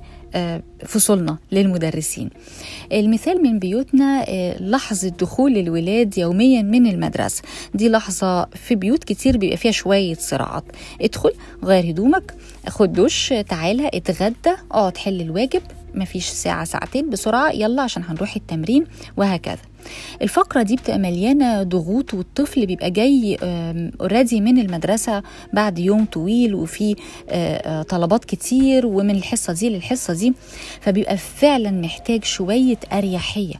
فصولنا 0.86 1.38
للمدرسين. 1.52 2.30
المثال 2.94 3.44
من 3.44 3.60
بيوتنا 3.60 4.26
لحظة 4.60 5.10
دخول 5.10 5.58
الولاد 5.58 6.18
يوميا 6.18 6.62
من 6.62 6.88
المدرسة. 6.88 7.44
دي 7.74 7.90
لحظة 7.90 8.46
في 8.46 8.76
بيوت 8.76 9.04
كتير 9.04 9.38
بيبقى 9.38 9.58
فيها 9.58 9.72
شوية 9.72 10.16
صراعات. 10.16 10.64
ادخل 11.02 11.32
غير 11.64 11.90
هدومك 11.90 12.34
خد 12.68 12.94
دش 12.94 13.34
تعالى 13.50 13.90
اتغدى 13.94 14.56
اقعد 14.72 14.98
حل 14.98 15.22
الواجب. 15.22 15.62
مفيش 15.96 16.26
ساعة 16.26 16.64
ساعتين 16.66 17.10
بسرعة 17.10 17.52
يلا 17.52 17.82
عشان 17.82 18.04
هنروح 18.04 18.36
التمرين 18.36 18.84
وهكذا. 19.18 19.58
الفقرة 20.22 20.62
دي 20.62 20.76
بتبقى 20.76 20.98
مليانة 21.00 21.64
ضغوط 21.64 22.14
والطفل 22.14 22.66
بيبقى 22.66 22.92
جاي 22.92 23.38
اوريدي 24.02 24.42
من 24.42 24.58
المدرسة 24.58 25.24
بعد 25.54 25.80
يوم 25.80 26.06
طويل 26.06 26.56
وفي 26.56 26.96
طلبات 27.90 28.26
كتير 28.26 28.86
ومن 28.86 29.12
الحصة 29.16 29.54
دي 29.54 29.70
للحصة 29.70 30.14
دي 30.14 30.34
فبيبقى 30.82 31.18
فعلا 31.18 31.72
محتاج 31.72 32.24
شوية 32.24 32.78
أريحية. 32.94 33.56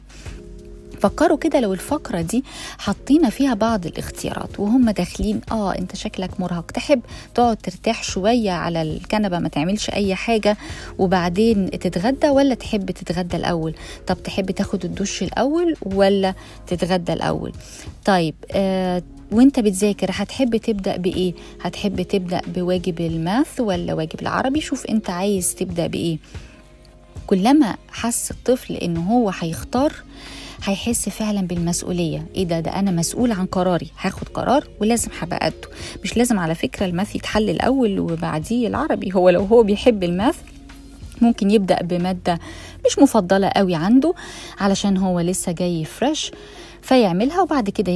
فكروا 1.04 1.38
كده 1.38 1.60
لو 1.60 1.72
الفقرة 1.72 2.20
دي 2.20 2.44
حطينا 2.78 3.30
فيها 3.30 3.54
بعض 3.54 3.86
الاختيارات 3.86 4.60
وهم 4.60 4.90
داخلين 4.90 5.40
آه 5.52 5.78
أنت 5.78 5.96
شكلك 5.96 6.40
مرهق 6.40 6.70
تحب 6.70 7.00
تقعد 7.34 7.56
ترتاح 7.56 8.02
شوية 8.02 8.50
على 8.50 8.82
الكنبة 8.82 9.38
ما 9.38 9.48
تعملش 9.48 9.90
أي 9.90 10.14
حاجة 10.14 10.56
وبعدين 10.98 11.70
تتغدى 11.70 12.28
ولا 12.28 12.54
تحب 12.54 12.90
تتغدى 12.90 13.36
الأول؟ 13.36 13.74
طب 14.06 14.22
تحب 14.22 14.50
تاخد 14.50 14.84
الدش 14.84 15.22
الأول 15.22 15.76
ولا 15.82 16.34
تتغدى 16.66 17.12
الأول؟ 17.12 17.52
طيب 18.04 18.34
آه 18.52 19.02
وأنت 19.32 19.60
بتذاكر 19.60 20.08
هتحب 20.12 20.56
تبدأ 20.56 20.96
بإيه؟ 20.96 21.34
هتحب 21.62 22.02
تبدأ 22.02 22.40
بواجب 22.46 23.00
الماث 23.00 23.60
ولا 23.60 23.94
واجب 23.94 24.20
العربي؟ 24.22 24.60
شوف 24.60 24.86
أنت 24.86 25.10
عايز 25.10 25.54
تبدأ 25.54 25.86
بإيه. 25.86 26.18
كلما 27.26 27.76
حس 27.88 28.30
الطفل 28.30 28.74
إن 28.74 28.96
هو 28.96 29.30
هيختار 29.40 29.92
هيحس 30.64 31.08
فعلا 31.08 31.40
بالمسؤولية. 31.40 32.26
إيه 32.34 32.44
ده؟ 32.44 32.60
ده 32.60 32.70
أنا 32.78 32.90
مسؤول 32.90 33.32
عن 33.32 33.46
قراري. 33.46 33.88
هاخد 34.00 34.28
قرار 34.28 34.68
ولازم 34.80 35.08
هبقى 35.20 35.38
قده. 35.46 35.68
مش 36.04 36.16
لازم 36.16 36.38
على 36.38 36.54
فكرة 36.54 36.86
الماث 36.86 37.16
يتحل 37.16 37.50
الأول 37.50 38.00
وبعديه 38.00 38.68
العربي. 38.68 39.12
هو 39.14 39.30
لو 39.30 39.44
هو 39.44 39.62
بيحب 39.62 40.04
الماث 40.04 40.36
ممكن 41.20 41.50
يبدأ 41.50 41.82
بمادة 41.82 42.38
مش 42.86 42.98
مفضلة 42.98 43.48
قوي 43.48 43.74
عنده 43.74 44.14
علشان 44.60 44.96
هو 44.96 45.20
لسه 45.20 45.52
جاي 45.52 45.84
fresh 45.84 46.30
فيعملها 46.82 47.40
وبعد 47.42 47.70
كده 47.70 47.92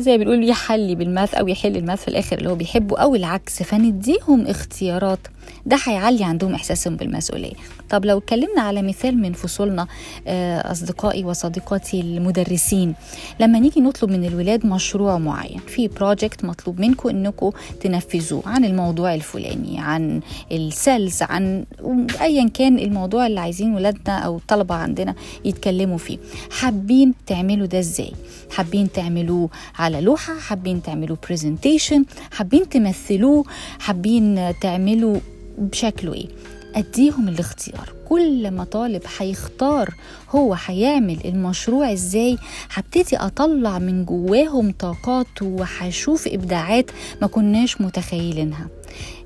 زي 0.00 0.18
بنقول 0.18 0.48
يحلي 0.48 0.94
بال 0.94 1.07
math 1.07 1.34
أو 1.34 1.48
يحل 1.48 1.76
ال 1.76 1.81
math 1.81 2.00
في 2.02 2.08
الآخر 2.08 2.38
اللي 2.38 2.50
هو 2.50 2.54
بيحبه 2.54 2.98
أو 2.98 3.14
العكس. 3.14 3.62
فنديهم 3.62 4.46
اختيارات 4.46 5.18
ده 5.66 5.78
هيعلي 5.84 6.24
عندهم 6.24 6.54
إحساسهم 6.54 6.96
بالمسؤولية. 6.96 7.52
طب 7.90 8.04
لو 8.04 8.18
اتكلمنا 8.18 8.62
على 8.62 8.82
مثال 8.82 9.18
من 9.18 9.32
فصولنا 9.32 9.86
أصدقائي 10.64 11.24
وصديقاتي 11.24 12.00
المدرسين 12.00 12.94
لما 13.40 13.58
نيجي 13.58 13.80
نطلب 13.80 14.10
من 14.10 14.24
الولاد 14.24 14.66
مشروع 14.66 15.18
معين 15.18 15.60
في 15.66 15.88
project 15.88 16.44
مطلوب 16.44 16.80
منكم 16.80 17.08
إنكم 17.08 17.50
تنفذوه 17.80 18.42
عن 18.46 18.64
الموضوع 18.64 19.14
الفلاني 19.14 19.80
عن 19.80 20.20
ال 20.52 20.61
details 20.61 21.22
عن 21.22 21.64
ايا 22.20 22.48
كان 22.48 22.78
الموضوع 22.78 23.26
اللي 23.26 23.40
عايزين 23.40 23.74
ولادنا 23.74 24.18
أو 24.18 24.36
الطلبة 24.36 24.74
عندنا 24.74 25.14
يتكلموا 25.44 25.98
فيه. 25.98 26.18
حابين 26.50 27.14
تعملوا 27.26 27.66
ده 27.66 27.78
إزاي؟ 27.78 28.12
حابين 28.50 28.92
تعملوه 28.92 29.48
على 29.78 30.00
لوحة؟ 30.00 30.38
حابين 30.38 30.82
تعملوا 30.82 31.16
presentation 31.28 32.04
حابين 32.32 32.68
تمثلوه؟ 32.68 33.44
حابين 33.78 34.52
تعملوا 34.60 35.18
بشكله 35.60 36.14
إيه؟ 36.14 36.26
أديهم 36.74 37.28
الاختيار. 37.28 37.92
كل 38.08 38.50
ما 38.50 38.64
طالب 38.64 39.02
هيختار 39.18 39.94
هو 40.30 40.56
هيعمل 40.66 41.18
المشروع 41.24 41.92
إزاي 41.92 42.38
هبتدي 42.72 43.16
أطلع 43.16 43.78
من 43.78 44.04
جواهم 44.04 44.72
طاقات 44.78 45.42
وهشوف 45.42 46.28
إبداعات 46.28 46.90
ما 47.22 47.26
كناش 47.26 47.80
متخيلينها. 47.80 48.68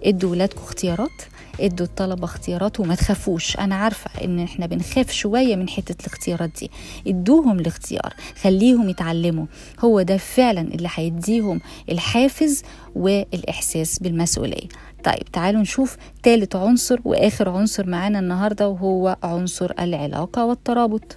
إدوا 0.05 0.31
ولادكم 0.31 0.61
اختيارات 0.63 1.23
إدوا 1.61 1.87
الطلبة 1.87 2.25
اختيارات 2.25 2.81
وما 2.81 2.95
تخافوش. 2.95 3.57
أنا 3.57 3.75
عارفة 3.75 4.25
إن 4.25 4.39
إحنا 4.41 4.67
بنخاف 4.67 5.11
شوية 5.13 5.57
من 5.57 5.69
حتة 5.69 5.95
الاختيارات 6.07 6.51
دي. 6.61 6.71
إدوهم 7.07 7.59
الاختيار 7.61 8.15
خليهم 8.43 8.89
يتعلموا. 8.89 9.47
هو 9.81 10.03
ده 10.03 10.17
فعلا 10.17 10.61
اللي 10.61 10.89
هيديهم 10.95 11.61
الحافز 11.91 12.63
والإحساس 12.95 13.99
بالمسؤولية. 13.99 14.69
طيب 15.05 15.33
تعالوا 15.33 15.61
نشوف 15.61 15.97
ثالث 16.23 16.57
عنصر 16.57 17.01
وآخر 17.05 17.49
عنصر 17.49 17.87
معانا 17.87 18.19
النهارده 18.19 18.69
وهو 18.69 19.17
عنصر 19.23 19.73
العلاقة 19.81 20.47
والترابط. 20.47 21.15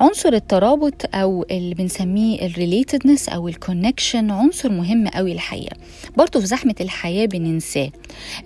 عنصر 0.00 0.32
الترابط 0.32 1.14
أو 1.14 1.46
اللي 1.50 1.74
بنسميه 1.74 2.46
ال 2.46 2.53
relatedness 2.53 3.28
أو 3.28 3.48
ال 3.48 3.56
connection 3.56 4.30
عنصر 4.30 4.72
مهم 4.72 5.08
قوي 5.08 5.32
الحقيقة. 5.32 5.76
برضه 6.16 6.40
في 6.40 6.46
زحمة 6.46 6.74
الحياة 6.80 7.26
بننساه. 7.26 7.90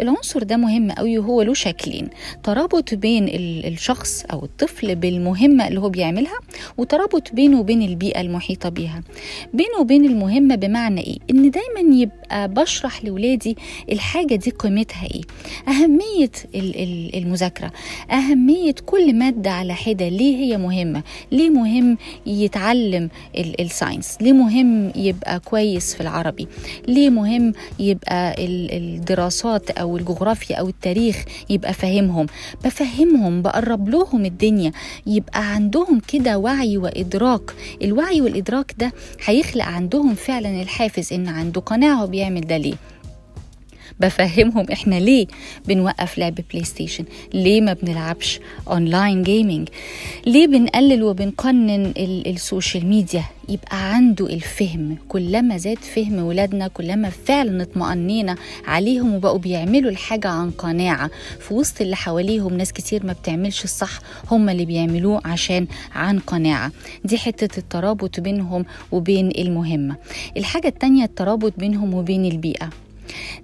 العنصر 0.00 0.42
ده 0.42 0.56
مهم 0.56 0.90
قوي 0.90 1.18
وهو 1.18 1.42
له 1.42 1.54
شكلين 1.54 2.08
ترابط 2.44 2.94
بين 2.94 3.26
الشخص 3.64 4.24
أو 4.32 4.44
الطفل 4.44 4.94
بالمهمة 4.94 5.68
اللي 5.68 5.80
هو 5.80 5.88
بيعملها 5.88 6.38
وترابط 6.78 7.32
بينه 7.32 7.60
وبين 7.60 7.82
البيئة 7.82 8.20
المحيطة 8.20 8.68
بيها. 8.68 9.02
بينه 9.54 9.78
وبين 9.80 10.04
المهمة 10.04 10.54
بمعنى 10.54 11.00
إيه؟ 11.00 11.18
إن 11.30 11.50
دايما 11.50 11.94
يبقى 11.96 12.48
بشرح 12.48 13.04
لاولادي 13.04 13.56
الحاجة 13.92 14.34
دي 14.34 14.50
قيمتها 14.50 15.04
إيه. 15.14 15.20
أهمية 15.68 16.30
المذاكرة 17.14 17.72
أهمية 18.10 18.74
كل 18.86 19.14
مادة 19.14 19.50
على 19.50 19.74
حدة 19.74 20.08
ليه 20.08 20.36
هي 20.36 20.56
مهمة؟ 20.58 21.02
ليه 21.32 21.50
مهم 21.50 21.98
يتعلم 22.26 23.08
الساينس؟ 23.36 24.18
ليه 24.20 24.32
مهم 24.32 24.92
يبقى 24.96 25.40
كويس 25.40 25.94
في 25.94 26.00
العربي؟ 26.00 26.48
ليه 26.88 27.10
مهم 27.10 27.52
يبقى 27.78 28.34
الدراسات 28.38 29.57
أو 29.70 29.96
الجغرافيا 29.96 30.56
أو 30.56 30.68
التاريخ 30.68 31.24
يبقى 31.50 31.72
فاهمهم. 31.72 32.26
بفهمهم 32.64 33.42
بقرب 33.42 33.88
لهم 33.88 34.24
الدنيا. 34.24 34.72
يبقى 35.06 35.52
عندهم 35.54 36.00
كده 36.08 36.38
وعي 36.38 36.76
وإدراك. 36.76 37.54
الوعي 37.82 38.20
والإدراك 38.20 38.74
ده 38.78 38.92
هيخلق 39.24 39.64
عندهم 39.64 40.14
فعلا 40.14 40.62
الحافز 40.62 41.12
إن 41.12 41.28
عنده 41.28 41.60
قناعة 41.60 42.06
بيعمل 42.06 42.40
ده 42.40 42.56
ليه. 42.56 42.74
بفهمهم 44.00 44.66
إحنا 44.72 44.94
ليه 44.94 45.26
بنوقف 45.68 46.18
لعب 46.18 46.34
PlayStation 46.52 47.04
ليه 47.34 47.60
ما 47.60 47.72
بنلعبش 47.72 48.40
online 48.68 49.22
gaming 49.22 49.68
ليه 50.26 50.46
بنقلل 50.46 51.02
وبنقنن 51.02 51.92
ال 52.26 52.35
social 52.35 52.86
media؟ 52.86 53.24
يبقى 53.48 53.94
عنده 53.94 54.26
الفهم. 54.26 54.96
كلما 55.08 55.56
زاد 55.56 55.78
فهم 55.78 56.18
ولادنا 56.22 56.68
كلما 56.68 57.10
فعلا 57.10 57.62
اطمأنينا 57.62 58.36
عليهم 58.66 59.14
وبقوا 59.14 59.38
بيعملوا 59.38 59.90
الحاجة 59.90 60.28
عن 60.28 60.50
قناعة. 60.50 61.10
في 61.40 61.54
وسط 61.54 61.80
اللي 61.80 61.96
حواليهم 61.96 62.56
ناس 62.56 62.72
كتير 62.72 63.06
ما 63.06 63.12
بتعملش 63.12 63.64
الصح 63.64 63.98
هم 64.30 64.48
اللي 64.48 64.64
بيعملوه 64.64 65.20
عشان 65.24 65.66
عن 65.94 66.18
قناعة. 66.18 66.72
دي 67.04 67.18
حتة 67.18 67.58
الترابط 67.58 68.20
بينهم 68.20 68.64
وبين 68.92 69.30
المهمة. 69.38 69.96
الحاجة 70.36 70.68
التانية 70.68 71.04
الترابط 71.04 71.52
بينهم 71.58 71.94
وبين 71.94 72.24
البيئة. 72.24 72.70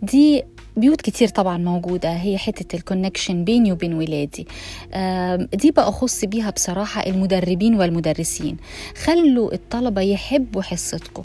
دي 0.02 0.42
بيوت 0.76 1.00
كتير 1.00 1.28
طبعا 1.28 1.58
موجودة. 1.58 2.10
هي 2.12 2.38
حتة 2.38 2.76
الكونكشن 2.76 3.44
بيني 3.44 3.72
وبين 3.72 3.94
ولادي. 3.94 4.46
دي 5.54 5.70
بقى 5.70 5.88
أخص 5.88 6.24
بيها 6.24 6.50
بصراحة 6.50 7.06
المدربين 7.06 7.74
والمدرسين. 7.74 8.56
خلوا 9.04 9.54
الطلبة 9.54 10.00
يحبوا 10.02 10.62
حصتكم. 10.62 11.22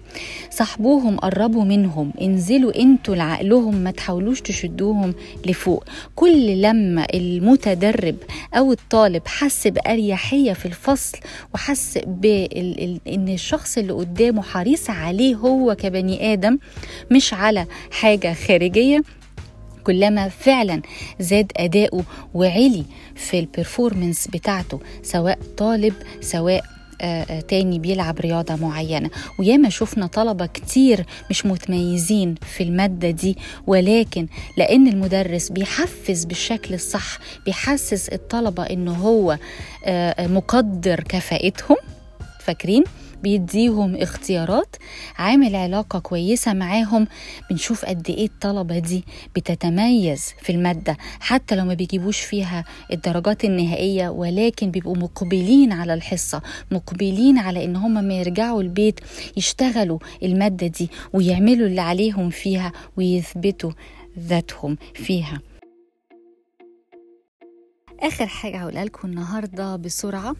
صاحبوهم 0.50 1.18
قربوا 1.18 1.64
منهم. 1.64 2.14
انزلوا 2.22 2.76
أنتوا 2.82 3.16
لعقلهم 3.16 3.76
ما 3.76 3.92
تحاولوش 3.92 4.42
تشدوهم 4.42 5.14
لفوق. 5.46 5.84
كل 6.16 6.62
لما 6.62 7.08
المتدرب 7.14 8.16
أو 8.54 8.72
الطالب 8.72 9.22
حس 9.28 9.68
بأريحية 9.68 10.54
في 10.54 10.66
الفصل 10.66 11.18
وحس 11.54 11.98
بإن 12.08 13.30
الشخص 13.30 13.78
اللي 13.78 13.94
قدامه 13.94 14.42
حريص 14.42 14.90
عليه 14.90 15.36
هو 15.36 15.76
كبني 15.76 16.34
آدم 16.34 16.58
مش 17.12 17.34
على 17.34 17.66
حاجة 17.92 18.34
خارجية 18.34 19.02
كلما 19.90 20.30
فعلا 20.30 20.82
زاد 21.20 21.52
أداؤه 21.58 22.04
وعلي 22.34 22.84
في 23.16 23.40
البرفورمنس 23.40 24.28
بتاعته 24.28 24.80
سواء 25.04 25.40
طالب 25.58 25.94
سواء 26.22 26.64
آه 27.02 27.40
تاني 27.40 27.80
بيلعب 27.80 28.20
رياضة 28.20 28.56
معينة. 28.56 29.10
وياما 29.40 29.70
شفنا 29.70 30.08
طلبة 30.08 30.46
كتير 30.46 31.06
مش 31.30 31.46
متميزين 31.46 32.36
في 32.56 32.64
المادة 32.64 33.10
دي 33.10 33.38
ولكن 33.68 34.28
لأن 34.58 34.88
المدرس 34.88 35.50
بيحفز 35.50 36.26
بالشكل 36.26 36.74
الصح 36.74 37.18
بيحسس 37.46 38.10
الطلبة 38.10 38.64
إنه 38.64 38.94
هو 38.94 39.38
آه 39.86 40.28
مقدر 40.28 41.00
كفاءتهم 41.10 41.78
فاكرين؟ 42.40 42.84
بيديهم 43.24 43.96
اختيارات. 43.96 44.76
عامل 45.18 45.56
علاقة 45.56 46.00
كويسة 46.00 46.54
معاهم. 46.54 47.08
بنشوف 47.50 47.86
قد 47.86 48.10
إيه 48.10 48.26
الطلبة 48.26 48.80
دي 48.80 49.04
بتتميز 49.36 50.34
في 50.42 50.52
المادة 50.52 50.98
حتى 51.20 51.56
لو 51.56 51.66
ما 51.66 51.74
بيجيبوش 51.74 52.20
فيها 52.20 52.66
الدرجات 52.94 53.46
النهائية 53.46 54.10
ولكن 54.10 54.72
بيبقوا 54.72 54.98
مقبلين 54.98 55.72
على 55.72 55.94
الحصة 55.94 56.42
مقبلين 56.72 57.38
على 57.38 57.66
إن 57.66 57.76
هم 57.76 58.04
ما 58.04 58.14
يرجعوا 58.14 58.62
البيت 58.62 59.00
يشتغلوا 59.38 60.00
المادة 60.24 60.68
دي 60.68 60.90
ويعملوا 61.14 61.68
اللي 61.68 61.82
عليهم 61.82 62.30
فيها 62.30 62.72
ويثبتوا 62.98 63.72
ذاتهم 64.20 64.78
فيها. 64.94 65.42
آخر 68.00 68.28
حاجة 68.28 68.58
هقولها 68.58 68.86
لكم 68.86 69.08
النهاردة 69.08 69.76
بسرعة. 69.76 70.36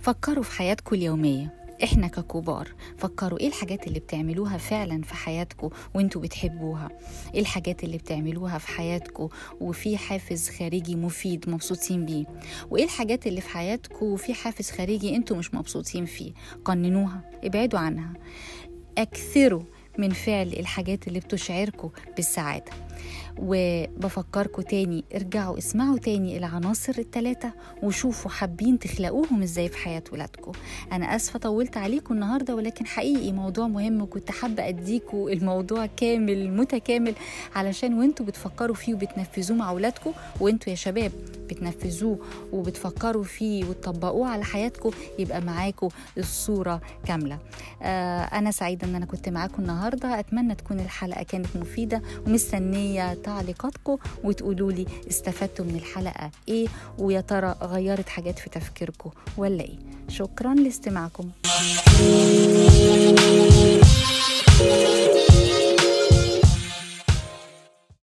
فكروا 0.00 0.42
في 0.44 0.52
حياتكم 0.52 0.96
اليومية. 0.96 1.63
إحنا 1.84 2.06
ككبار 2.08 2.68
فكروا 2.98 3.40
إيه 3.40 3.48
الحاجات 3.48 3.86
اللي 3.86 3.98
بتعملوها 4.00 4.58
فعلا 4.58 5.02
في 5.02 5.14
حياتكم 5.14 5.70
وإنتوا 5.94 6.20
بتحبوها؟ 6.20 6.88
إيه 7.34 7.40
الحاجات 7.40 7.84
اللي 7.84 7.98
بتعملوها 7.98 8.58
في 8.58 8.68
حياتكم 8.68 9.28
وفي 9.60 9.96
حافز 9.96 10.48
خارجي 10.48 10.96
مفيد 10.96 11.50
مبسوطين 11.50 12.06
بيه؟ 12.06 12.24
وإيه 12.70 12.84
الحاجات 12.84 13.26
اللي 13.26 13.40
في 13.40 13.48
حياتكم 13.48 14.06
وفي 14.06 14.34
حافز 14.34 14.70
خارجي 14.70 15.16
إنتوا 15.16 15.36
مش 15.36 15.54
مبسوطين 15.54 16.04
فيه؟ 16.04 16.32
قننوها 16.64 17.30
ابعدوا 17.44 17.78
عنها. 17.78 18.12
أكثروا 18.98 19.62
من 19.98 20.10
فعل 20.10 20.48
الحاجات 20.48 21.08
اللي 21.08 21.20
بتشعركم 21.20 21.90
بالسعادة. 22.16 22.72
وبفكركم 23.38 24.62
تاني 24.62 25.04
ارجعوا 25.14 25.58
اسمعوا 25.58 25.98
تاني 25.98 26.36
العناصر 26.38 26.94
التلاتة 26.98 27.50
وشوفوا 27.82 28.30
حابين 28.30 28.78
تخلقوهم 28.78 29.42
إزاي 29.42 29.68
في 29.68 29.76
حياة 29.78 30.02
ولادكم 30.12 30.52
أنا 30.92 31.16
آسفة 31.16 31.38
طولت 31.38 31.76
عليكم 31.76 32.14
النهاردة 32.14 32.54
ولكن 32.54 32.86
حقيقي 32.86 33.32
موضوع 33.32 33.66
مهم 33.68 34.02
وكنت 34.02 34.30
حابة 34.30 34.68
اديكم 34.68 35.28
الموضوع 35.28 35.86
كامل 35.86 36.56
متكامل 36.56 37.14
علشان 37.56 37.98
وانتوا 37.98 38.26
بتفكروا 38.26 38.74
فيه 38.76 38.94
وبتنفذوه 38.94 39.56
مع 39.58 39.70
ولادكم 39.72 40.12
وانتوا 40.40 40.70
يا 40.70 40.74
شباب 40.74 41.12
بتنفذوه 41.50 42.18
وبتفكروا 42.52 43.22
فيه 43.24 43.64
وتطبقوه 43.64 44.28
على 44.28 44.44
حياتكم 44.44 44.90
يبقى 45.18 45.40
معاكم 45.40 45.88
الصورة 46.18 46.80
كاملة. 47.06 47.38
آه 47.82 48.20
أنا 48.22 48.50
سعيدة 48.50 48.86
أن 48.88 48.94
أنا 48.94 49.06
كنت 49.06 49.28
معاكم 49.28 49.62
النهاردة. 49.62 50.18
أتمنى 50.20 50.54
تكون 50.54 50.80
الحلقة 50.80 51.22
كانت 51.22 51.46
مفيدة 51.56 52.02
ومستنية 52.26 53.14
تعليقاتكم 53.24 53.96
وتقولوا 54.24 54.72
لي 54.72 54.86
استفدتوا 55.10 55.64
من 55.64 55.76
الحلقة 55.76 56.30
إيه 56.48 56.68
ويا 56.98 57.20
ترى 57.20 57.54
غيرت 57.62 58.08
حاجات 58.08 58.38
في 58.38 58.50
تفكيركم 58.50 59.10
ولا 59.36 59.62
إيه. 59.64 59.78
شكرا 60.08 60.54
لاستماعكم. 60.54 61.30